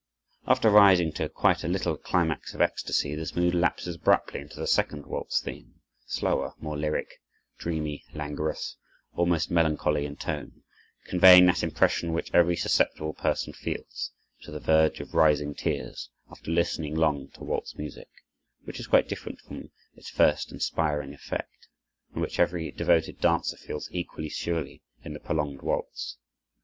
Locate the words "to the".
14.41-14.59